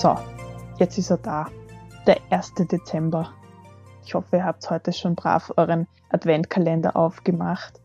So, 0.00 0.16
jetzt 0.78 0.96
ist 0.96 1.10
er 1.10 1.16
da. 1.16 1.48
Der 2.06 2.18
1. 2.30 2.54
Dezember. 2.54 3.32
Ich 4.04 4.14
hoffe, 4.14 4.36
ihr 4.36 4.44
habt 4.44 4.70
heute 4.70 4.92
schon 4.92 5.16
brav 5.16 5.52
euren 5.56 5.88
Adventkalender 6.08 6.94
aufgemacht. 6.94 7.80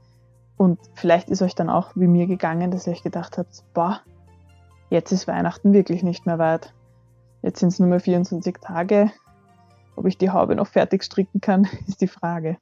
Und 0.55 0.79
vielleicht 0.93 1.31
ist 1.31 1.41
euch 1.41 1.55
dann 1.55 1.71
auch 1.71 1.95
wie 1.95 2.05
mir 2.05 2.27
gegangen, 2.27 2.69
dass 2.69 2.85
ihr 2.85 2.93
euch 2.93 3.01
gedacht 3.01 3.39
habt, 3.39 3.63
boah, 3.73 4.01
jetzt 4.91 5.11
ist 5.11 5.27
Weihnachten 5.27 5.73
wirklich 5.73 6.03
nicht 6.03 6.27
mehr 6.27 6.37
weit. 6.37 6.75
Jetzt 7.41 7.61
sind 7.61 7.69
es 7.69 7.79
nur 7.79 7.89
mehr 7.89 7.99
24 7.99 8.57
Tage. 8.61 9.11
Ob 9.95 10.05
ich 10.05 10.19
die 10.19 10.29
Haube 10.29 10.55
noch 10.55 10.67
fertig 10.67 11.03
stricken 11.03 11.41
kann, 11.41 11.67
ist 11.87 11.99
die 11.99 12.07
Frage. 12.07 12.59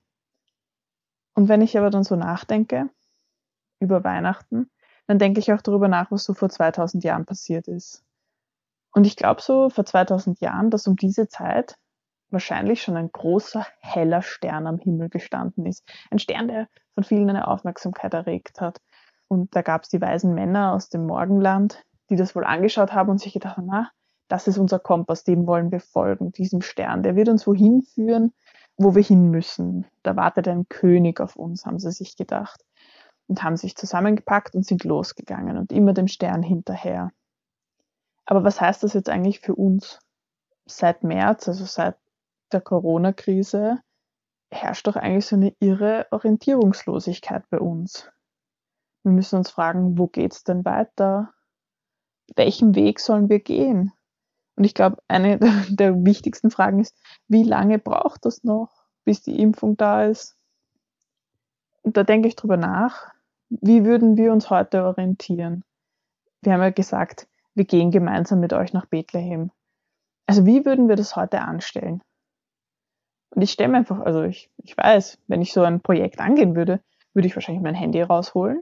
Und 1.34 1.50
wenn 1.50 1.60
ich 1.60 1.78
aber 1.78 1.90
dann 1.90 2.06
so 2.06 2.16
nachdenke 2.16 2.90
über 3.82 4.06
Weihnachten, 4.06 4.72
dann 5.08 5.20
denke 5.20 5.42
ich 5.42 5.52
auch 5.52 5.62
darüber 5.62 5.90
nach, 5.90 6.10
was 6.10 6.24
so 6.24 6.34
vor 6.34 6.48
2000 6.48 7.04
Jahren 7.04 7.26
passiert 7.26 7.68
ist. 7.68 8.06
Und 8.94 9.08
ich 9.08 9.16
glaube 9.16 9.42
so 9.42 9.70
vor 9.70 9.86
2000 9.86 10.42
Jahren, 10.42 10.70
dass 10.70 10.88
um 10.88 10.96
diese 10.96 11.28
Zeit 11.28 11.76
wahrscheinlich 12.30 12.82
schon 12.82 12.98
ein 12.98 13.12
großer, 13.12 13.66
heller 13.80 14.22
Stern 14.22 14.68
am 14.68 14.80
Himmel 14.80 15.10
gestanden 15.10 15.66
ist. 15.66 15.84
Ein 16.10 16.20
Stern, 16.20 16.48
der 16.48 16.68
von 16.94 17.04
vielen 17.04 17.30
eine 17.30 17.48
Aufmerksamkeit 17.48 18.14
erregt 18.14 18.62
hat. 18.62 18.80
Und 19.28 19.56
da 19.56 19.62
gab 19.62 19.84
es 19.84 19.90
die 19.90 20.02
weisen 20.02 20.34
Männer 20.34 20.74
aus 20.74 20.90
dem 20.90 21.06
Morgenland, 21.06 21.84
die 22.10 22.16
das 22.16 22.36
wohl 22.36 22.44
angeschaut 22.44 22.94
haben 22.94 23.10
und 23.10 23.20
sich 23.20 23.34
gedacht 23.34 23.58
haben, 23.58 23.68
na, 23.68 23.90
das 24.28 24.48
ist 24.48 24.58
unser 24.58 24.80
Kompass, 24.80 25.24
dem 25.24 25.46
wollen 25.46 25.72
wir 25.72 25.82
folgen, 25.82 26.32
diesem 26.32 26.62
Stern. 26.62 27.04
Der 27.04 27.16
wird 27.16 27.30
uns 27.30 27.46
wohin 27.48 27.82
führen, 27.82 28.34
wo 28.78 28.96
wir 28.96 29.04
hin 29.04 29.30
müssen. 29.30 29.86
Da 30.04 30.16
wartet 30.16 30.48
ein 30.48 30.68
König 30.70 31.20
auf 31.20 31.36
uns, 31.36 31.66
haben 31.66 31.80
sie 31.80 31.92
sich 31.92 32.16
gedacht. 32.16 32.62
Und 33.28 33.44
haben 33.44 33.56
sich 33.56 33.76
zusammengepackt 33.76 34.56
und 34.56 34.66
sind 34.66 34.84
losgegangen 34.84 35.58
und 35.58 35.72
immer 35.72 35.94
dem 35.94 36.08
Stern 36.08 36.44
hinterher. 36.44 37.12
Aber 38.32 38.46
was 38.46 38.62
heißt 38.62 38.82
das 38.84 38.94
jetzt 38.94 39.10
eigentlich 39.10 39.42
für 39.42 39.56
uns? 39.56 40.00
Seit 40.66 41.04
März, 41.04 41.50
also 41.50 41.66
seit 41.66 41.98
der 42.54 42.62
Corona-Krise, 42.62 43.80
herrscht 44.50 44.88
doch 44.88 44.96
eigentlich 44.96 45.26
so 45.26 45.36
eine 45.36 45.54
irre 45.60 46.08
Orientierungslosigkeit 46.12 47.44
bei 47.50 47.60
uns. 47.60 48.10
Wir 49.04 49.12
müssen 49.12 49.36
uns 49.36 49.50
fragen, 49.50 49.98
wo 49.98 50.08
geht's 50.08 50.46
denn 50.46 50.64
weiter? 50.64 51.34
Welchen 52.38 52.74
Weg 52.74 53.02
sollen 53.02 53.28
wir 53.28 53.42
gehen? 53.42 53.92
Und 54.56 54.64
ich 54.64 54.76
glaube, 54.76 55.04
eine 55.10 55.38
der 55.70 56.06
wichtigsten 56.06 56.52
Fragen 56.52 56.80
ist, 56.80 56.98
wie 57.28 57.44
lange 57.44 57.80
braucht 57.80 58.24
das 58.24 58.46
noch, 58.46 58.86
bis 59.04 59.22
die 59.22 59.42
Impfung 59.42 59.76
da 59.76 60.06
ist? 60.06 60.38
Und 61.82 61.98
da 61.98 62.06
denke 62.06 62.30
ich 62.30 62.38
drüber 62.38 62.56
nach, 62.56 63.12
wie 63.50 63.84
würden 63.84 64.16
wir 64.16 64.32
uns 64.32 64.50
heute 64.50 64.86
orientieren? 64.86 65.66
Wir 66.44 66.54
haben 66.54 66.62
ja 66.62 66.70
gesagt, 66.70 67.28
wir 67.56 67.66
gehen 67.66 67.92
gemeinsam 67.92 68.40
mit 68.40 68.54
euch 68.54 68.74
nach 68.74 68.86
Bethlehem. 68.86 69.52
Also 70.26 70.46
wie 70.46 70.66
würden 70.66 70.88
wir 70.88 70.96
das 70.96 71.16
heute 71.16 71.42
anstellen? 71.42 72.02
Und 73.32 73.42
ich 73.42 73.52
stelle 73.52 73.70
mir 73.70 73.78
einfach, 73.78 74.00
also 74.00 74.24
ich, 74.24 74.50
ich 74.58 74.78
weiß, 74.78 75.20
wenn 75.28 75.42
ich 75.42 75.54
so 75.54 75.64
ein 75.64 75.82
Projekt 75.82 76.20
angehen 76.20 76.56
würde, 76.56 76.82
würde 77.14 77.28
ich 77.28 77.36
wahrscheinlich 77.36 77.64
mein 77.64 77.76
Handy 77.76 78.02
rausholen, 78.02 78.62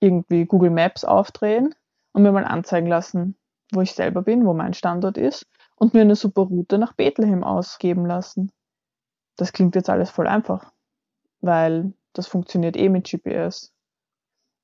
irgendwie 0.00 0.46
Google 0.46 0.70
Maps 0.70 1.04
aufdrehen 1.04 1.74
und 2.12 2.22
mir 2.22 2.32
mal 2.32 2.44
anzeigen 2.44 2.88
lassen, 2.88 3.36
wo 3.72 3.80
ich 3.80 3.92
selber 3.92 4.22
bin, 4.22 4.46
wo 4.46 4.54
mein 4.54 4.74
Standort 4.74 5.16
ist 5.16 5.46
und 5.76 5.94
mir 5.94 6.00
eine 6.00 6.16
super 6.16 6.42
Route 6.42 6.78
nach 6.78 6.92
Bethlehem 6.92 7.44
ausgeben 7.44 8.06
lassen. 8.06 8.50
Das 9.36 9.52
klingt 9.52 9.76
jetzt 9.76 9.90
alles 9.90 10.10
voll 10.10 10.26
einfach, 10.26 10.72
weil 11.40 11.92
das 12.12 12.26
funktioniert 12.26 12.76
eh 12.76 12.88
mit 12.88 13.08
GPS. 13.08 13.72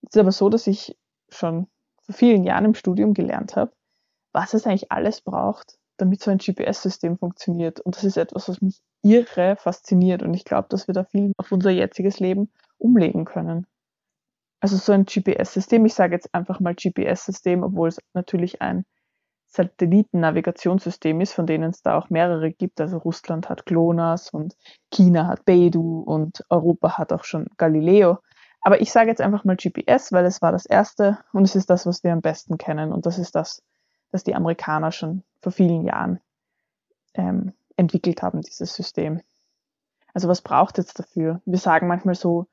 Es 0.02 0.10
ist 0.10 0.18
aber 0.18 0.32
so, 0.32 0.48
dass 0.48 0.66
ich 0.66 0.96
schon 1.28 1.68
vor 2.04 2.14
vielen 2.14 2.44
Jahren 2.44 2.66
im 2.66 2.74
Studium 2.74 3.14
gelernt 3.14 3.56
habe, 3.56 3.72
was 4.32 4.54
es 4.54 4.66
eigentlich 4.66 4.92
alles 4.92 5.20
braucht, 5.20 5.78
damit 5.96 6.22
so 6.22 6.30
ein 6.30 6.38
GPS-System 6.38 7.18
funktioniert. 7.18 7.80
Und 7.80 7.96
das 7.96 8.04
ist 8.04 8.16
etwas, 8.16 8.48
was 8.48 8.60
mich 8.60 8.80
irre 9.02 9.56
fasziniert. 9.56 10.22
Und 10.22 10.34
ich 10.34 10.44
glaube, 10.44 10.68
dass 10.68 10.86
wir 10.86 10.94
da 10.94 11.04
viel 11.04 11.32
auf 11.36 11.52
unser 11.52 11.70
jetziges 11.70 12.20
Leben 12.20 12.50
umlegen 12.78 13.24
können. 13.24 13.66
Also 14.60 14.76
so 14.76 14.92
ein 14.92 15.04
GPS-System, 15.04 15.84
ich 15.84 15.94
sage 15.94 16.14
jetzt 16.14 16.34
einfach 16.34 16.58
mal 16.58 16.74
GPS-System, 16.74 17.62
obwohl 17.62 17.88
es 17.88 17.98
natürlich 18.14 18.62
ein 18.62 18.84
Satellitennavigationssystem 19.46 21.20
ist, 21.20 21.32
von 21.32 21.46
denen 21.46 21.70
es 21.70 21.82
da 21.82 21.96
auch 21.96 22.10
mehrere 22.10 22.50
gibt. 22.50 22.80
Also 22.80 22.98
Russland 22.98 23.48
hat 23.48 23.66
GLONASS 23.66 24.30
und 24.30 24.56
China 24.90 25.28
hat 25.28 25.44
Beidou 25.44 26.00
und 26.00 26.44
Europa 26.48 26.98
hat 26.98 27.12
auch 27.12 27.24
schon 27.24 27.46
Galileo. 27.56 28.18
Aber 28.66 28.80
ich 28.80 28.90
sage 28.90 29.10
jetzt 29.10 29.20
einfach 29.20 29.44
mal 29.44 29.56
GPS, 29.56 30.10
weil 30.10 30.24
es 30.24 30.40
war 30.40 30.50
das 30.50 30.64
erste 30.64 31.18
und 31.34 31.44
es 31.44 31.54
ist 31.54 31.68
das, 31.68 31.84
was 31.84 32.02
wir 32.02 32.12
am 32.14 32.22
besten 32.22 32.56
kennen. 32.56 32.92
Und 32.92 33.04
das 33.04 33.18
ist 33.18 33.34
das, 33.34 33.62
was 34.10 34.24
die 34.24 34.34
Amerikaner 34.34 34.90
schon 34.90 35.22
vor 35.42 35.52
vielen 35.52 35.84
Jahren 35.84 36.18
ähm, 37.12 37.52
entwickelt 37.76 38.22
haben, 38.22 38.40
dieses 38.40 38.74
System. 38.74 39.20
Also 40.14 40.28
was 40.28 40.40
braucht 40.40 40.78
es 40.78 40.86
jetzt 40.86 40.98
dafür? 40.98 41.42
Wir 41.44 41.58
sagen 41.58 41.88
manchmal 41.88 42.14
so, 42.14 42.46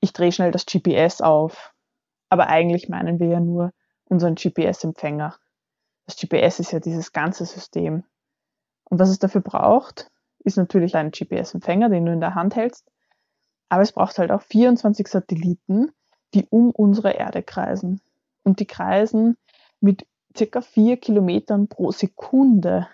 ich 0.00 0.12
drehe 0.12 0.32
schnell 0.32 0.50
das 0.50 0.66
GPS 0.66 1.22
auf, 1.22 1.72
aber 2.28 2.48
eigentlich 2.48 2.90
meinen 2.90 3.18
wir 3.18 3.28
ja 3.28 3.40
nur 3.40 3.72
unseren 4.04 4.34
GPS-Empfänger. 4.34 5.34
Das 6.04 6.16
GPS 6.16 6.60
ist 6.60 6.72
ja 6.72 6.80
dieses 6.80 7.12
ganze 7.12 7.46
System. 7.46 8.04
Und 8.84 8.98
was 8.98 9.08
es 9.08 9.18
dafür 9.18 9.40
braucht, 9.40 10.10
ist 10.40 10.58
natürlich 10.58 10.94
ein 10.94 11.10
GPS-Empfänger, 11.10 11.88
den 11.88 12.04
du 12.04 12.12
in 12.12 12.20
der 12.20 12.34
Hand 12.34 12.54
hältst, 12.54 12.90
aber 13.68 13.82
es 13.82 13.92
braucht 13.92 14.18
halt 14.18 14.30
auch 14.30 14.42
24 14.42 15.06
Satelliten, 15.08 15.92
die 16.34 16.46
um 16.50 16.70
unsere 16.70 17.12
Erde 17.12 17.42
kreisen. 17.42 18.00
Und 18.42 18.60
die 18.60 18.66
kreisen 18.66 19.36
mit 19.80 20.06
circa 20.36 20.60
vier 20.60 20.96
Kilometern 20.96 21.68
pro 21.68 21.90
Sekunde 21.90 22.88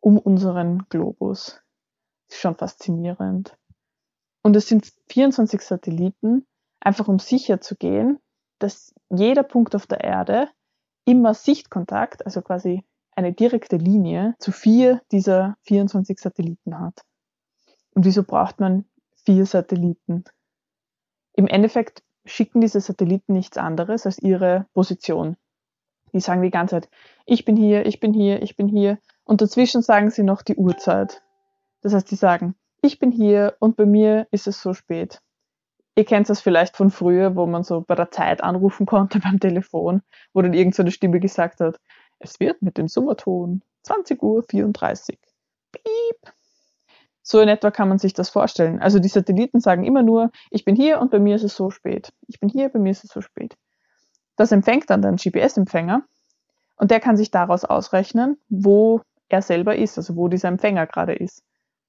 um 0.00 0.18
unseren 0.18 0.86
Globus. 0.88 1.60
Das 2.28 2.36
ist 2.36 2.40
schon 2.40 2.56
faszinierend. 2.56 3.56
Und 4.42 4.56
es 4.56 4.68
sind 4.68 4.92
24 5.08 5.60
Satelliten, 5.60 6.46
einfach 6.80 7.08
um 7.08 7.18
sicher 7.18 7.60
zu 7.60 7.76
gehen, 7.76 8.18
dass 8.58 8.94
jeder 9.10 9.42
Punkt 9.42 9.74
auf 9.74 9.86
der 9.86 10.02
Erde 10.02 10.48
immer 11.04 11.34
Sichtkontakt, 11.34 12.24
also 12.24 12.42
quasi 12.42 12.84
eine 13.12 13.32
direkte 13.32 13.76
Linie 13.76 14.34
zu 14.38 14.52
vier 14.52 15.02
dieser 15.10 15.56
24 15.62 16.18
Satelliten 16.18 16.78
hat. 16.78 17.02
Und 17.94 18.04
wieso 18.04 18.22
braucht 18.22 18.60
man 18.60 18.84
vier 19.26 19.44
Satelliten. 19.44 20.24
Im 21.34 21.46
Endeffekt 21.46 22.02
schicken 22.24 22.60
diese 22.60 22.80
Satelliten 22.80 23.34
nichts 23.34 23.58
anderes 23.58 24.06
als 24.06 24.18
ihre 24.18 24.66
Position. 24.72 25.36
Die 26.12 26.20
sagen 26.20 26.42
die 26.42 26.50
ganze 26.50 26.76
Zeit, 26.76 26.88
ich 27.26 27.44
bin 27.44 27.56
hier, 27.56 27.84
ich 27.84 28.00
bin 28.00 28.14
hier, 28.14 28.42
ich 28.42 28.56
bin 28.56 28.68
hier. 28.68 28.98
Und 29.24 29.42
dazwischen 29.42 29.82
sagen 29.82 30.10
sie 30.10 30.22
noch 30.22 30.42
die 30.42 30.56
Uhrzeit. 30.56 31.22
Das 31.82 31.92
heißt, 31.92 32.10
die 32.10 32.16
sagen, 32.16 32.54
ich 32.80 32.98
bin 32.98 33.10
hier 33.10 33.56
und 33.58 33.76
bei 33.76 33.84
mir 33.84 34.26
ist 34.30 34.46
es 34.46 34.62
so 34.62 34.72
spät. 34.72 35.20
Ihr 35.96 36.04
kennt 36.04 36.28
das 36.28 36.40
vielleicht 36.40 36.76
von 36.76 36.90
früher, 36.90 37.36
wo 37.36 37.46
man 37.46 37.64
so 37.64 37.80
bei 37.80 37.94
der 37.94 38.10
Zeit 38.10 38.42
anrufen 38.42 38.86
konnte 38.86 39.18
beim 39.24 39.40
Telefon, 39.40 40.02
wo 40.32 40.42
dann 40.42 40.54
irgendeine 40.54 40.90
so 40.90 40.94
Stimme 40.94 41.20
gesagt 41.20 41.60
hat, 41.60 41.80
es 42.18 42.40
wird 42.40 42.62
mit 42.62 42.78
dem 42.78 42.88
Summerton 42.88 43.62
20 43.82 44.22
Uhr 44.22 44.42
34. 44.42 45.18
Piep. 45.72 46.32
So 47.28 47.40
in 47.40 47.48
etwa 47.48 47.72
kann 47.72 47.88
man 47.88 47.98
sich 47.98 48.14
das 48.14 48.30
vorstellen. 48.30 48.78
Also 48.78 49.00
die 49.00 49.08
Satelliten 49.08 49.58
sagen 49.58 49.82
immer 49.82 50.04
nur, 50.04 50.30
ich 50.52 50.64
bin 50.64 50.76
hier 50.76 51.00
und 51.00 51.10
bei 51.10 51.18
mir 51.18 51.34
ist 51.34 51.42
es 51.42 51.56
so 51.56 51.70
spät. 51.70 52.12
Ich 52.28 52.38
bin 52.38 52.48
hier, 52.48 52.68
bei 52.68 52.78
mir 52.78 52.92
ist 52.92 53.02
es 53.02 53.10
so 53.10 53.20
spät. 53.20 53.56
Das 54.36 54.52
empfängt 54.52 54.88
dann 54.90 55.02
den 55.02 55.16
GPS-Empfänger 55.16 56.04
und 56.76 56.92
der 56.92 57.00
kann 57.00 57.16
sich 57.16 57.32
daraus 57.32 57.64
ausrechnen, 57.64 58.36
wo 58.48 59.00
er 59.28 59.42
selber 59.42 59.74
ist, 59.74 59.98
also 59.98 60.14
wo 60.14 60.28
dieser 60.28 60.46
Empfänger 60.46 60.86
gerade 60.86 61.14
ist. 61.14 61.42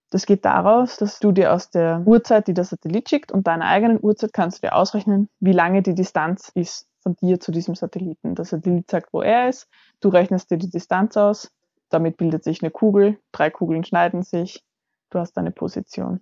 Das 0.09 0.25
geht 0.25 0.44
daraus, 0.44 0.98
dass 0.98 1.20
du 1.20 1.31
dir 1.31 1.54
aus 1.54 1.69
der 1.69 2.02
Uhrzeit, 2.04 2.48
die 2.48 2.56
der 2.56 2.64
Satellit 2.64 3.08
schickt, 3.08 3.31
und 3.31 3.46
deiner 3.46 3.66
eigenen 3.66 4.00
Uhrzeit 4.02 4.34
kannst 4.34 4.58
du 4.58 4.68
dir 4.68 4.74
ausrechnen, 4.74 5.30
wie 5.40 5.52
lange 5.52 5.83
die 5.83 5.94
Distanz 5.94 6.50
ist 6.56 6.88
von 7.01 7.16
dir 7.16 7.40
zu 7.40 7.51
diesem 7.51 7.75
Satelliten. 7.75 8.33
Der 8.33 8.45
Satellit 8.45 8.90
sagt, 8.90 9.13
wo 9.13 9.22
er 9.22 9.50
ist, 9.50 9.68
du 10.01 10.10
rechnest 10.10 10.50
dir 10.50 10.57
die 10.57 10.72
Distanz 10.72 11.16
aus, 11.16 11.51
damit 11.90 12.18
bildet 12.18 12.44
sich 12.44 12.63
eine 12.63 12.72
Kugel, 12.72 13.19
drei 13.31 13.51
Kugeln 13.51 13.83
schneiden 13.83 14.24
sich, 14.24 14.63
du 15.09 15.19
hast 15.19 15.33
deine 15.33 15.51
Position. 15.51 16.21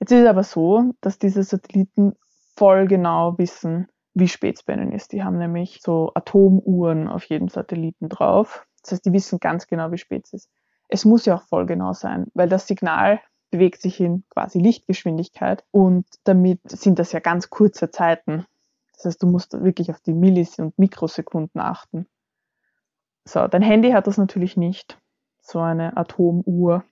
Jetzt 0.00 0.12
ist 0.12 0.22
es 0.22 0.28
aber 0.28 0.42
so, 0.42 0.92
dass 1.00 1.18
diese 1.18 1.42
Satelliten 1.42 2.14
voll 2.56 2.86
genau 2.86 3.38
wissen, 3.38 3.88
wie 4.14 4.28
spät 4.28 4.56
es 4.56 4.62
bei 4.62 4.74
ihnen 4.74 4.92
ist. 4.92 5.12
Die 5.12 5.24
haben 5.24 5.38
nämlich 5.38 5.80
so 5.82 6.12
Atomuhren 6.14 7.08
auf 7.08 7.24
jedem 7.24 7.48
Satelliten 7.48 8.08
drauf. 8.08 8.66
Das 8.82 8.92
heißt, 8.92 9.06
die 9.06 9.12
wissen 9.12 9.40
ganz 9.40 9.66
genau, 9.66 9.90
wie 9.92 9.98
spät 9.98 10.24
es 10.26 10.32
ist. 10.32 10.50
Es 10.88 11.04
muss 11.04 11.24
ja 11.24 11.36
auch 11.36 11.42
voll 11.42 11.66
genau 11.66 11.92
sein, 11.92 12.26
weil 12.34 12.48
das 12.48 12.66
Signal 12.66 13.20
bewegt 13.50 13.80
sich 13.80 14.00
in 14.00 14.24
quasi 14.30 14.58
Lichtgeschwindigkeit 14.58 15.64
und 15.70 16.06
damit 16.24 16.60
sind 16.68 16.98
das 16.98 17.12
ja 17.12 17.20
ganz 17.20 17.50
kurze 17.50 17.90
Zeiten. 17.90 18.46
Das 18.94 19.06
heißt, 19.06 19.22
du 19.22 19.26
musst 19.26 19.52
wirklich 19.52 19.90
auf 19.90 20.00
die 20.00 20.12
Millis- 20.12 20.58
und 20.58 20.78
Mikrosekunden 20.78 21.60
achten. 21.60 22.06
So, 23.24 23.46
dein 23.48 23.62
Handy 23.62 23.92
hat 23.92 24.06
das 24.06 24.18
natürlich 24.18 24.56
nicht. 24.56 24.98
So 25.40 25.60
eine 25.60 25.96
Atomuhr. 25.96 26.84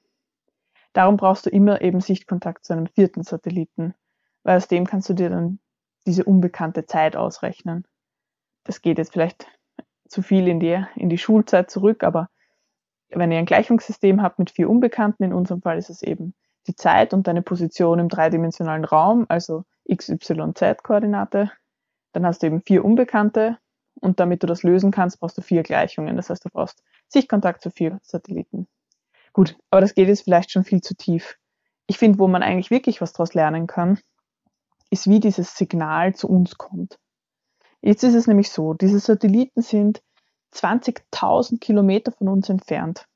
Darum 0.92 1.16
brauchst 1.16 1.46
du 1.46 1.50
immer 1.50 1.80
eben 1.80 2.00
Sichtkontakt 2.00 2.64
zu 2.64 2.72
einem 2.72 2.86
vierten 2.86 3.22
Satelliten, 3.22 3.94
weil 4.42 4.56
aus 4.56 4.68
dem 4.68 4.86
kannst 4.86 5.08
du 5.08 5.14
dir 5.14 5.30
dann 5.30 5.58
diese 6.06 6.24
unbekannte 6.24 6.86
Zeit 6.86 7.16
ausrechnen. 7.16 7.86
Das 8.64 8.82
geht 8.82 8.98
jetzt 8.98 9.12
vielleicht 9.12 9.46
zu 10.08 10.22
viel 10.22 10.48
in 10.48 10.60
die, 10.60 10.84
in 10.96 11.08
die 11.08 11.18
Schulzeit 11.18 11.70
zurück, 11.70 12.04
aber 12.04 12.28
wenn 13.08 13.32
ihr 13.32 13.38
ein 13.38 13.46
Gleichungssystem 13.46 14.22
habt 14.22 14.38
mit 14.38 14.50
vier 14.50 14.68
Unbekannten, 14.68 15.22
in 15.24 15.32
unserem 15.32 15.62
Fall 15.62 15.78
ist 15.78 15.90
es 15.90 16.02
eben 16.02 16.34
die 16.66 16.76
Zeit 16.76 17.12
und 17.12 17.26
deine 17.26 17.42
Position 17.42 17.98
im 17.98 18.08
dreidimensionalen 18.08 18.84
Raum, 18.84 19.26
also 19.28 19.64
x, 19.84 20.08
y, 20.08 20.54
z 20.54 20.82
Koordinate, 20.82 21.50
dann 22.12 22.26
hast 22.26 22.42
du 22.42 22.46
eben 22.46 22.62
vier 22.62 22.84
Unbekannte 22.84 23.58
und 24.00 24.20
damit 24.20 24.42
du 24.42 24.46
das 24.46 24.62
lösen 24.62 24.90
kannst, 24.90 25.20
brauchst 25.20 25.38
du 25.38 25.42
vier 25.42 25.62
Gleichungen. 25.62 26.16
Das 26.16 26.30
heißt, 26.30 26.44
du 26.44 26.50
brauchst 26.50 26.82
Sichtkontakt 27.08 27.62
zu 27.62 27.70
vier 27.70 27.98
Satelliten. 28.02 28.68
Gut, 29.32 29.56
aber 29.70 29.80
das 29.80 29.94
geht 29.94 30.08
jetzt 30.08 30.24
vielleicht 30.24 30.50
schon 30.50 30.64
viel 30.64 30.82
zu 30.82 30.94
tief. 30.94 31.38
Ich 31.86 31.98
finde, 31.98 32.18
wo 32.18 32.28
man 32.28 32.42
eigentlich 32.42 32.70
wirklich 32.70 33.00
was 33.00 33.12
daraus 33.12 33.34
lernen 33.34 33.66
kann, 33.66 33.98
ist, 34.90 35.08
wie 35.08 35.20
dieses 35.20 35.56
Signal 35.56 36.14
zu 36.14 36.28
uns 36.28 36.58
kommt. 36.58 36.98
Jetzt 37.80 38.04
ist 38.04 38.14
es 38.14 38.26
nämlich 38.26 38.50
so, 38.50 38.74
diese 38.74 38.98
Satelliten 38.98 39.62
sind 39.62 40.02
20.000 40.54 41.58
Kilometer 41.60 42.12
von 42.12 42.28
uns 42.28 42.48
entfernt. 42.48 43.06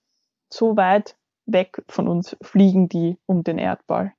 So 0.52 0.76
weit 0.76 1.16
weg 1.44 1.82
von 1.88 2.08
uns 2.08 2.36
fliegen 2.42 2.88
die 2.88 3.18
um 3.26 3.44
den 3.44 3.58
Erdball. 3.58 4.12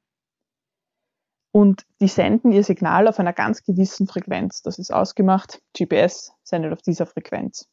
Und 1.51 1.85
die 1.99 2.07
senden 2.07 2.51
ihr 2.51 2.63
Signal 2.63 3.07
auf 3.07 3.19
einer 3.19 3.33
ganz 3.33 3.63
gewissen 3.63 4.07
Frequenz. 4.07 4.61
Das 4.61 4.77
ist 4.77 4.93
ausgemacht. 4.93 5.61
GPS 5.75 6.31
sendet 6.43 6.71
auf 6.71 6.83
dieser 6.83 7.07
Frequenz. 7.07 7.67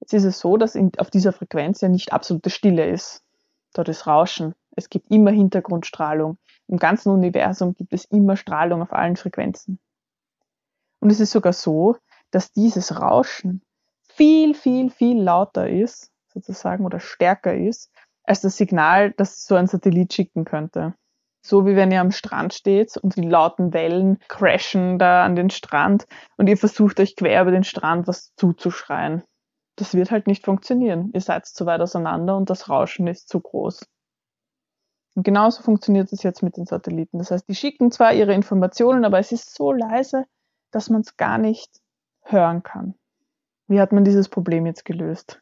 Jetzt 0.00 0.12
ist 0.12 0.24
es 0.24 0.38
so, 0.38 0.56
dass 0.56 0.76
in, 0.76 0.92
auf 0.98 1.10
dieser 1.10 1.32
Frequenz 1.32 1.80
ja 1.80 1.88
nicht 1.88 2.12
absolute 2.12 2.50
Stille 2.50 2.88
ist. 2.88 3.23
Dort 3.74 3.88
ist 3.88 4.06
Rauschen. 4.06 4.54
Es 4.76 4.88
gibt 4.88 5.10
immer 5.10 5.30
Hintergrundstrahlung. 5.30 6.38
Im 6.68 6.78
ganzen 6.78 7.10
Universum 7.10 7.74
gibt 7.74 7.92
es 7.92 8.06
immer 8.06 8.36
Strahlung 8.36 8.80
auf 8.80 8.92
allen 8.92 9.16
Frequenzen. 9.16 9.78
Und 11.00 11.10
es 11.10 11.20
ist 11.20 11.32
sogar 11.32 11.52
so, 11.52 11.96
dass 12.30 12.52
dieses 12.52 12.98
Rauschen 12.98 13.62
viel, 14.08 14.54
viel, 14.54 14.90
viel 14.90 15.20
lauter 15.20 15.68
ist, 15.68 16.10
sozusagen, 16.32 16.86
oder 16.86 17.00
stärker 17.00 17.54
ist, 17.54 17.90
als 18.22 18.40
das 18.40 18.56
Signal, 18.56 19.12
das 19.12 19.44
so 19.44 19.54
ein 19.54 19.66
Satellit 19.66 20.14
schicken 20.14 20.44
könnte. 20.44 20.94
So 21.42 21.66
wie 21.66 21.76
wenn 21.76 21.92
ihr 21.92 22.00
am 22.00 22.10
Strand 22.10 22.54
steht 22.54 22.96
und 22.96 23.16
die 23.16 23.28
lauten 23.28 23.74
Wellen 23.74 24.18
crashen 24.28 24.98
da 24.98 25.24
an 25.24 25.36
den 25.36 25.50
Strand 25.50 26.06
und 26.38 26.46
ihr 26.46 26.56
versucht 26.56 27.00
euch 27.00 27.16
quer 27.16 27.42
über 27.42 27.50
den 27.50 27.64
Strand 27.64 28.06
was 28.06 28.34
zuzuschreien. 28.36 29.22
Das 29.76 29.94
wird 29.94 30.10
halt 30.10 30.26
nicht 30.26 30.44
funktionieren. 30.44 31.10
Ihr 31.12 31.20
seid 31.20 31.46
zu 31.46 31.66
weit 31.66 31.80
auseinander 31.80 32.36
und 32.36 32.50
das 32.50 32.68
Rauschen 32.68 33.06
ist 33.06 33.28
zu 33.28 33.40
groß. 33.40 33.86
Und 35.14 35.22
genauso 35.22 35.62
funktioniert 35.62 36.12
es 36.12 36.22
jetzt 36.22 36.42
mit 36.42 36.56
den 36.56 36.66
Satelliten. 36.66 37.18
Das 37.18 37.30
heißt, 37.30 37.48
die 37.48 37.54
schicken 37.54 37.90
zwar 37.90 38.12
ihre 38.12 38.34
Informationen, 38.34 39.04
aber 39.04 39.18
es 39.18 39.32
ist 39.32 39.54
so 39.54 39.72
leise, 39.72 40.24
dass 40.70 40.90
man 40.90 41.02
es 41.02 41.16
gar 41.16 41.38
nicht 41.38 41.80
hören 42.22 42.62
kann. 42.62 42.94
Wie 43.66 43.80
hat 43.80 43.92
man 43.92 44.04
dieses 44.04 44.28
Problem 44.28 44.66
jetzt 44.66 44.84
gelöst? 44.84 45.40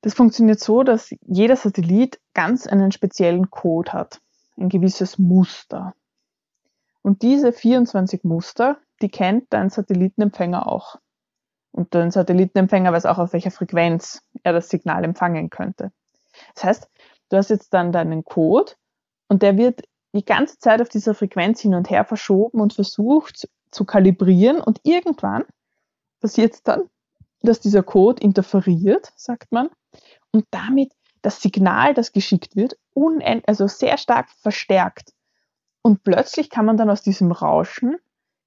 Das 0.00 0.14
funktioniert 0.14 0.60
so, 0.60 0.82
dass 0.82 1.14
jeder 1.22 1.56
Satellit 1.56 2.20
ganz 2.34 2.66
einen 2.66 2.92
speziellen 2.92 3.50
Code 3.50 3.92
hat, 3.92 4.20
ein 4.56 4.68
gewisses 4.68 5.18
Muster. 5.18 5.94
Und 7.02 7.22
diese 7.22 7.52
24 7.52 8.24
Muster, 8.24 8.78
die 9.02 9.08
kennt 9.08 9.52
dein 9.52 9.70
Satellitenempfänger 9.70 10.66
auch. 10.66 10.96
Und 11.76 11.94
dein 11.94 12.10
Satellitenempfänger 12.10 12.90
weiß 12.90 13.04
auch, 13.04 13.18
auf 13.18 13.34
welcher 13.34 13.50
Frequenz 13.50 14.22
er 14.42 14.54
das 14.54 14.70
Signal 14.70 15.04
empfangen 15.04 15.50
könnte. 15.50 15.92
Das 16.54 16.64
heißt, 16.64 16.90
du 17.28 17.36
hast 17.36 17.50
jetzt 17.50 17.74
dann 17.74 17.92
deinen 17.92 18.24
Code 18.24 18.72
und 19.28 19.42
der 19.42 19.58
wird 19.58 19.82
die 20.14 20.24
ganze 20.24 20.58
Zeit 20.58 20.80
auf 20.80 20.88
dieser 20.88 21.14
Frequenz 21.14 21.60
hin 21.60 21.74
und 21.74 21.90
her 21.90 22.06
verschoben 22.06 22.62
und 22.62 22.72
versucht 22.72 23.46
zu 23.70 23.84
kalibrieren 23.84 24.58
und 24.58 24.80
irgendwann 24.84 25.44
passiert 26.20 26.54
es 26.54 26.62
dann, 26.62 26.88
dass 27.42 27.60
dieser 27.60 27.82
Code 27.82 28.22
interferiert, 28.22 29.12
sagt 29.14 29.52
man, 29.52 29.68
und 30.32 30.46
damit 30.50 30.94
das 31.20 31.42
Signal, 31.42 31.92
das 31.92 32.12
geschickt 32.12 32.56
wird, 32.56 32.78
unend 32.94 33.46
also 33.46 33.66
sehr 33.66 33.98
stark 33.98 34.30
verstärkt. 34.40 35.12
Und 35.82 36.02
plötzlich 36.04 36.48
kann 36.48 36.64
man 36.64 36.78
dann 36.78 36.88
aus 36.88 37.02
diesem 37.02 37.32
Rauschen 37.32 37.98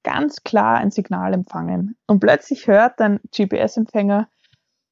ganz 0.03 0.43
klar 0.43 0.77
ein 0.77 0.91
Signal 0.91 1.33
empfangen. 1.33 1.97
Und 2.07 2.19
plötzlich 2.19 2.67
hört 2.67 2.99
dein 2.99 3.19
GPS-Empfänger, 3.35 4.29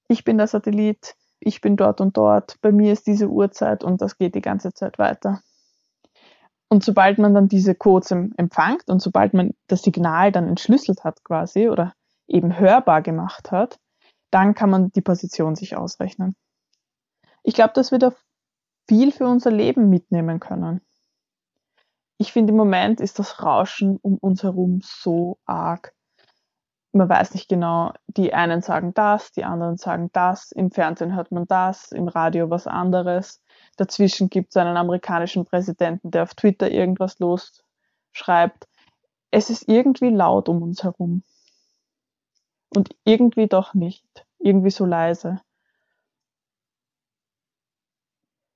ich 0.09 0.24
bin 0.24 0.38
der 0.38 0.48
Satellit, 0.48 1.15
ich 1.39 1.62
bin 1.62 1.75
dort 1.75 2.01
und 2.01 2.18
dort, 2.18 2.59
bei 2.62 2.71
mir 2.71 2.94
ist 2.94 3.07
diese 3.07 3.27
Uhrzeit 3.27 3.83
und 3.83 4.01
das 4.01 4.18
geht 4.18 4.36
die 4.36 4.42
ganze 4.42 4.74
Zeit 4.74 4.98
weiter. 5.00 5.42
Und 6.69 6.83
sobald 6.83 7.18
man 7.18 7.33
dann 7.33 7.48
diese 7.48 7.75
Codes 7.75 8.12
empfängt 8.12 8.89
und 8.89 9.01
sobald 9.01 9.33
man 9.33 9.54
das 9.68 9.83
Signal 9.83 10.31
dann 10.31 10.48
entschlüsselt 10.48 11.04
hat 11.04 11.24
quasi 11.24 11.69
oder 11.69 11.94
eben 12.27 12.59
hörbar 12.59 13.01
gemacht 13.01 13.51
hat, 13.51 13.80
dann 14.31 14.54
kann 14.54 14.69
man 14.69 14.92
die 14.92 15.01
Position 15.01 15.56
sich 15.56 15.77
ausrechnen. 15.77 16.36
Ich 17.44 17.54
glaube, 17.54 17.71
dass 17.74 17.92
wir 17.92 18.00
da 18.00 18.13
viel 18.89 19.12
für 19.12 19.27
unser 19.27 19.51
Leben 19.51 19.89
mitnehmen 19.89 20.39
können. 20.42 20.81
Ich 22.19 22.34
finde, 22.34 22.52
im 22.52 22.58
Moment 22.58 23.00
ist 23.00 23.19
das 23.19 23.44
Rauschen 23.44 23.98
um 23.98 24.18
uns 24.18 24.42
herum 24.44 24.81
so 24.84 25.38
arg. 25.46 25.94
Man 26.92 27.10
weiß 27.10 27.36
nicht 27.36 27.48
genau, 27.48 27.94
die 28.08 28.34
einen 28.34 28.62
sagen 28.62 28.94
das, 28.96 29.31
die 29.31 29.44
anderen 29.44 29.78
sagen 29.78 30.10
das, 30.14 30.52
im 30.52 30.72
Fernsehen 30.72 31.16
hört 31.16 31.31
man 31.31 31.46
das, 31.46 31.92
im 31.92 32.08
Radio 32.08 32.50
was 32.50 32.66
anderes. 32.66 33.44
Dazwischen 33.75 34.30
gibt 34.30 34.50
es 34.50 34.58
einen 34.58 34.78
amerikanischen 34.78 35.46
Präsidenten, 35.46 36.10
der 36.10 36.24
auf 36.24 36.34
Twitter 36.34 36.72
irgendwas 36.72 37.19
losschreibt. 37.19 38.68
Es 39.30 39.52
ist 39.52 39.68
irgendwie 39.68 40.10
laut 40.10 40.50
um 40.50 40.64
uns 40.64 40.84
herum 40.84 41.24
und 42.75 42.96
irgendwie 43.04 43.48
doch 43.48 43.75
nicht, 43.75 44.25
irgendwie 44.40 44.72
so 44.72 44.86
leise. 44.86 45.40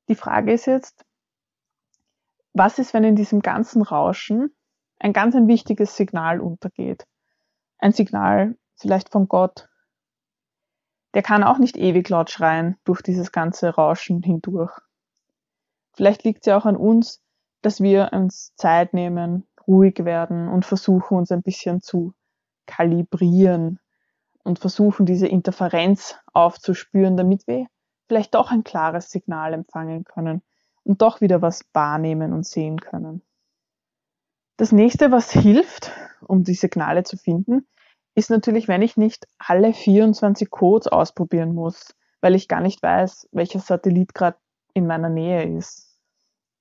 Die 0.08 0.16
Frage 0.16 0.54
ist 0.54 0.66
jetzt, 0.66 1.06
was 2.54 2.80
ist, 2.80 2.94
wenn 2.94 3.04
in 3.04 3.16
diesem 3.16 3.42
ganzen 3.42 3.82
Rauschen 3.82 4.56
ein 5.00 5.14
ganz 5.14 5.36
ein 5.36 5.48
wichtiges 5.48 5.96
Signal 5.96 6.40
untergeht? 6.40 7.06
Ein 7.78 7.94
Signal 7.94 8.58
vielleicht 8.76 9.10
von 9.10 9.28
Gott. 9.28 9.70
Der 11.14 11.24
kann 11.24 11.44
auch 11.44 11.58
nicht 11.58 11.78
ewig 11.78 12.08
laut 12.10 12.30
schreien 12.30 12.78
durch 12.84 13.02
dieses 13.02 13.32
ganze 13.32 13.70
Rauschen 13.70 14.24
hindurch. 14.24 14.72
Vielleicht 15.94 16.24
liegt 16.24 16.42
es 16.42 16.46
ja 16.48 16.58
auch 16.58 16.66
an 16.66 16.78
uns, 16.78 17.22
dass 17.62 17.82
wir 17.82 18.10
uns 18.14 18.56
Zeit 18.56 18.94
nehmen, 18.94 19.48
ruhig 19.68 20.06
werden 20.06 20.48
und 20.48 20.66
versuchen, 20.66 21.18
uns 21.18 21.32
ein 21.32 21.44
bisschen 21.44 21.82
zu 21.82 22.14
kalibrieren, 22.66 23.80
und 24.44 24.60
versuchen, 24.60 25.06
diese 25.06 25.28
Interferenz 25.28 26.16
aufzuspüren, 26.34 27.18
damit 27.18 27.48
wir 27.48 27.68
vielleicht 28.08 28.36
doch 28.36 28.52
ein 28.52 28.64
klares 28.64 29.10
Signal 29.10 29.54
empfangen 29.54 30.04
können 30.04 30.42
und 30.84 31.02
doch 31.02 31.22
wieder 31.22 31.42
was 31.42 31.66
wahrnehmen 31.74 32.34
und 32.34 32.46
sehen 32.46 32.80
können. 32.80 33.22
Das 34.58 34.72
nächste, 34.72 35.12
was 35.12 35.32
hilft, 35.32 35.92
um 36.22 36.44
die 36.44 36.54
Signale 36.54 37.04
zu 37.04 37.18
finden, 37.18 37.68
ist 38.16 38.30
natürlich, 38.30 38.68
wenn 38.68 38.82
ich 38.82 38.98
nicht 38.98 39.28
alle 39.38 39.74
24 39.74 40.50
Codes 40.50 40.88
ausprobieren 40.88 41.56
muss, 41.56 41.96
weil 42.20 42.36
ich 42.36 42.48
gar 42.48 42.62
nicht 42.62 42.84
weiß, 42.84 43.30
welcher 43.32 43.60
Satellit 43.60 44.14
gerade 44.14 44.38
in 44.74 44.86
meiner 44.86 45.10
Nähe 45.10 45.58
ist. 45.58 45.98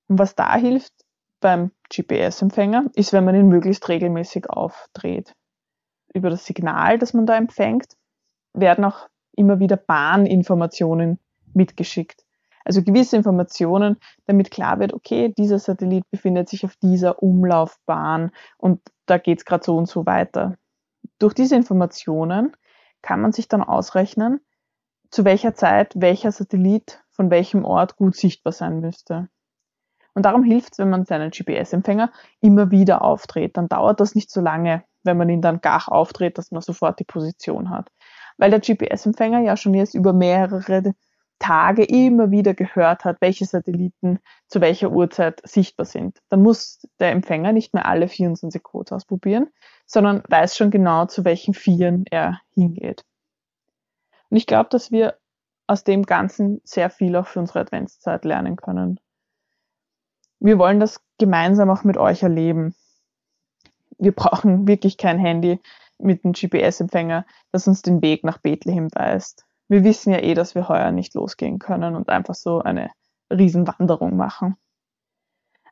Und 0.07 0.19
was 0.19 0.35
da 0.35 0.55
hilft 0.55 0.93
beim 1.39 1.71
GPS-Empfänger, 1.89 2.85
ist, 2.95 3.13
wenn 3.13 3.25
man 3.25 3.35
ihn 3.35 3.47
möglichst 3.47 3.87
regelmäßig 3.89 4.49
aufdreht 4.49 5.35
über 6.13 6.29
das 6.29 6.45
Signal, 6.45 6.99
das 6.99 7.13
man 7.13 7.25
da 7.25 7.35
empfängt, 7.37 7.95
werden 8.53 8.83
auch 8.85 9.07
immer 9.33 9.59
wieder 9.59 9.77
Bahninformationen 9.77 11.19
mitgeschickt. 11.53 12.25
Also 12.65 12.83
gewisse 12.83 13.17
Informationen, 13.17 13.97
damit 14.25 14.51
klar 14.51 14.79
wird, 14.79 14.93
okay, 14.93 15.33
dieser 15.37 15.59
Satellit 15.59 16.09
befindet 16.11 16.49
sich 16.49 16.65
auf 16.65 16.75
dieser 16.75 17.21
Umlaufbahn 17.21 18.31
und 18.57 18.81
da 19.05 19.17
geht 19.17 19.39
es 19.39 19.45
gerade 19.45 19.63
so 19.63 19.77
und 19.77 19.87
so 19.87 20.05
weiter. 20.05 20.57
Durch 21.19 21.33
diese 21.33 21.55
Informationen 21.55 22.55
kann 23.01 23.21
man 23.21 23.31
sich 23.31 23.47
dann 23.47 23.63
ausrechnen, 23.63 24.41
zu 25.09 25.25
welcher 25.25 25.53
Zeit 25.53 25.93
welcher 25.95 26.31
Satellit 26.31 27.03
von 27.11 27.29
welchem 27.29 27.65
Ort 27.65 27.97
gut 27.97 28.15
sichtbar 28.15 28.53
sein 28.53 28.79
müsste. 28.79 29.29
Und 30.13 30.25
darum 30.25 30.43
hilft 30.43 30.73
es, 30.73 30.79
wenn 30.79 30.89
man 30.89 31.05
seinen 31.05 31.31
GPS-Empfänger 31.31 32.11
immer 32.41 32.71
wieder 32.71 33.01
aufdreht. 33.01 33.55
Dann 33.57 33.69
dauert 33.69 33.99
das 33.99 34.15
nicht 34.15 34.29
so 34.29 34.41
lange, 34.41 34.83
wenn 35.03 35.17
man 35.17 35.29
ihn 35.29 35.41
dann 35.41 35.61
gar 35.61 35.91
aufdreht, 35.91 36.37
dass 36.37 36.51
man 36.51 36.61
sofort 36.61 36.99
die 36.99 37.05
Position 37.05 37.69
hat. 37.69 37.89
Weil 38.37 38.51
der 38.51 38.59
GPS-Empfänger 38.59 39.39
ja 39.39 39.55
schon 39.55 39.73
jetzt 39.73 39.93
über 39.93 40.13
mehrere 40.13 40.67
Tage 41.41 41.83
immer 41.83 42.31
wieder 42.31 42.53
gehört 42.53 43.03
hat, 43.05 43.17
welche 43.19 43.45
Satelliten 43.45 44.19
zu 44.47 44.61
welcher 44.61 44.91
Uhrzeit 44.91 45.41
sichtbar 45.43 45.85
sind. 45.85 46.19
Dann 46.29 46.41
muss 46.41 46.87
der 46.99 47.11
Empfänger 47.11 47.51
nicht 47.51 47.73
mehr 47.73 47.85
alle 47.85 48.07
24 48.07 48.61
Codes 48.63 48.91
ausprobieren, 48.91 49.47
sondern 49.85 50.23
weiß 50.27 50.55
schon 50.55 50.71
genau, 50.71 51.05
zu 51.05 51.25
welchen 51.25 51.53
Vieren 51.53 52.05
er 52.09 52.39
hingeht. 52.53 53.03
Und 54.29 54.37
ich 54.37 54.45
glaube, 54.45 54.69
dass 54.69 54.91
wir 54.91 55.17
aus 55.67 55.83
dem 55.83 56.03
Ganzen 56.03 56.61
sehr 56.63 56.89
viel 56.89 57.15
auch 57.15 57.27
für 57.27 57.39
unsere 57.39 57.59
Adventszeit 57.59 58.23
lernen 58.25 58.55
können. 58.55 58.99
Wir 60.39 60.57
wollen 60.57 60.79
das 60.79 61.01
gemeinsam 61.17 61.69
auch 61.69 61.83
mit 61.83 61.97
euch 61.97 62.23
erleben 62.23 62.75
wir 64.01 64.11
brauchen 64.11 64.67
wirklich 64.67 64.97
kein 64.97 65.19
Handy. 65.19 65.59
mit 66.03 66.23
dem 66.23 66.31
GPS-Empfänger, 66.33 67.27
das 67.51 67.67
uns 67.67 67.83
den 67.83 68.01
Weg 68.01 68.23
nach 68.23 68.39
Bethlehem 68.39 68.87
weist. 68.91 69.45
Wir 69.71 69.85
wissen 69.85 70.11
ja 70.11 70.19
eh, 70.19 70.33
dass 70.33 70.53
wir 70.53 70.67
heuer 70.67 70.91
nicht 70.91 71.13
losgehen 71.13 71.57
können 71.57 71.95
und 71.95 72.09
einfach 72.09 72.35
so 72.35 72.59
eine 72.59 72.91
Riesenwanderung 73.31 74.17
machen. 74.17 74.57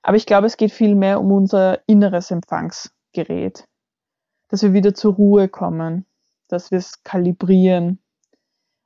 Aber 0.01 0.15
ich 0.15 0.25
glaube, 0.25 0.47
es 0.47 0.55
geht 0.55 0.71
viel 0.71 0.95
mehr 0.95 1.19
um 1.19 1.33
unser 1.33 1.85
inneres 1.85 2.31
Empfangsgerät, 2.31 3.67
dass 4.47 4.63
wir 4.63 4.71
wieder 4.71 4.93
zur 4.93 5.15
Ruhe 5.15 5.49
kommen, 5.49 6.05
dass 6.47 6.71
wir 6.71 6.77
es 6.77 7.03
kalibrieren 7.03 8.01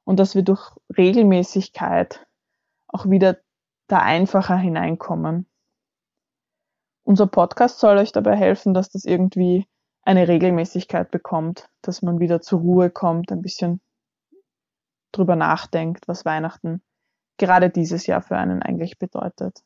und 0.04 0.18
dass 0.20 0.34
wir 0.34 0.42
durch 0.42 0.72
Regelmäßigkeit 0.98 2.26
auch 2.88 3.08
wieder 3.08 3.38
da 3.88 4.00
einfacher 4.00 4.58
hineinkommen. 4.58 5.46
Unser 7.04 7.28
Podcast 7.28 7.78
soll 7.78 8.00
euch 8.00 8.14
dabei 8.14 8.36
helfen, 8.36 8.74
dass 8.74 8.90
das 8.90 9.06
irgendwie 9.06 9.68
eine 10.02 10.28
Regelmäßigkeit 10.28 11.12
bekommt, 11.12 11.70
dass 11.84 12.02
man 12.02 12.20
wieder 12.20 12.42
zur 12.42 12.62
Ruhe 12.62 12.90
kommt, 12.90 13.32
ein 13.32 13.44
bisschen 13.44 13.80
drüber 15.14 15.36
nachdenkt, 15.36 16.08
was 16.08 16.26
Weihnachten 16.26 16.82
gerade 17.38 17.70
dieses 17.70 18.06
Jahr 18.06 18.22
für 18.22 18.38
einen 18.38 18.62
eigentlich 18.62 19.00
bedeutet. 19.00 19.64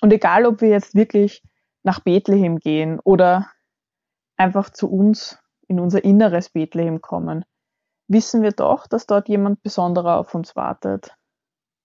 Und 0.00 0.12
egal, 0.12 0.44
ob 0.46 0.60
wir 0.60 0.68
jetzt 0.68 0.94
wirklich 0.94 1.42
nach 1.82 2.00
Bethlehem 2.00 2.58
gehen 2.58 3.00
oder 3.00 3.50
einfach 4.36 4.70
zu 4.70 4.90
uns 4.90 5.38
in 5.66 5.80
unser 5.80 6.04
inneres 6.04 6.50
Bethlehem 6.50 7.00
kommen, 7.00 7.44
wissen 8.08 8.42
wir 8.42 8.52
doch, 8.52 8.86
dass 8.86 9.06
dort 9.06 9.28
jemand 9.28 9.62
Besonderer 9.62 10.18
auf 10.18 10.34
uns 10.34 10.56
wartet. 10.56 11.16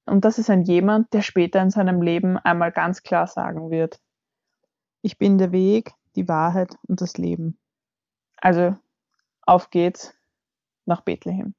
Und 0.06 0.26
das 0.26 0.38
ist 0.38 0.50
ein 0.50 0.64
jemand, 0.64 1.14
der 1.14 1.22
später 1.22 1.62
in 1.62 1.70
seinem 1.70 2.02
Leben 2.02 2.38
einmal 2.38 2.72
ganz 2.72 3.04
klar 3.04 3.28
sagen 3.28 3.70
wird, 3.70 4.02
ich 5.02 5.18
bin 5.18 5.38
der 5.38 5.52
Weg, 5.52 5.94
die 6.16 6.28
Wahrheit 6.28 6.76
und 6.88 7.00
das 7.00 7.18
Leben. 7.18 7.58
Also 8.38 8.76
auf 9.44 9.70
geht's 9.70 10.19
nach 10.86 11.02
Bethlehem. 11.02 11.56